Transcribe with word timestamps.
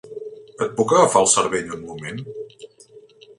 Et 0.65 0.71
puc 0.79 0.93
agafar 0.95 1.21
el 1.25 1.29
cervell 1.33 1.77
un 1.77 1.85
moment? 1.91 2.25